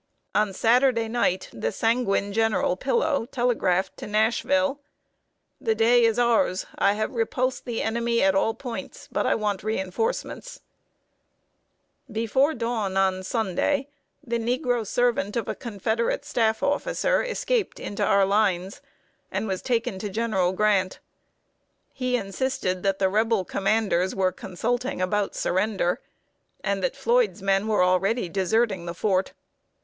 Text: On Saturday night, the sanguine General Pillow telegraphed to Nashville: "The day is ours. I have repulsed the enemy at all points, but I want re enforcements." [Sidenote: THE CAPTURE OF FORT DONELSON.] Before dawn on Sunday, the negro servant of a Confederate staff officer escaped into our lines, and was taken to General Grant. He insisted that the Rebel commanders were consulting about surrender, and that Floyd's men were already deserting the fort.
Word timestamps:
On 0.33 0.51
Saturday 0.51 1.07
night, 1.07 1.47
the 1.53 1.71
sanguine 1.71 2.33
General 2.33 2.75
Pillow 2.75 3.27
telegraphed 3.31 3.95
to 3.97 4.07
Nashville: 4.07 4.79
"The 5.59 5.75
day 5.75 6.05
is 6.05 6.17
ours. 6.17 6.65
I 6.79 6.93
have 6.93 7.13
repulsed 7.13 7.65
the 7.65 7.83
enemy 7.83 8.23
at 8.23 8.33
all 8.33 8.55
points, 8.55 9.07
but 9.11 9.27
I 9.27 9.35
want 9.35 9.61
re 9.63 9.79
enforcements." 9.79 10.53
[Sidenote: 10.53 12.01
THE 12.09 12.21
CAPTURE 12.23 12.23
OF 12.23 12.31
FORT 12.31 12.57
DONELSON.] 12.57 12.57
Before 12.63 12.67
dawn 12.67 12.97
on 12.97 13.23
Sunday, 13.23 13.87
the 14.25 14.39
negro 14.39 14.87
servant 14.87 15.35
of 15.37 15.47
a 15.47 15.53
Confederate 15.53 16.25
staff 16.25 16.63
officer 16.63 17.21
escaped 17.21 17.79
into 17.79 18.03
our 18.03 18.25
lines, 18.25 18.81
and 19.31 19.47
was 19.47 19.61
taken 19.61 19.99
to 19.99 20.09
General 20.09 20.51
Grant. 20.51 20.99
He 21.93 22.15
insisted 22.17 22.81
that 22.81 22.97
the 22.97 23.07
Rebel 23.07 23.45
commanders 23.45 24.15
were 24.15 24.31
consulting 24.31 24.99
about 24.99 25.35
surrender, 25.35 26.01
and 26.63 26.83
that 26.83 26.95
Floyd's 26.95 27.43
men 27.43 27.67
were 27.67 27.83
already 27.83 28.27
deserting 28.29 28.87
the 28.87 28.95
fort. 28.95 29.33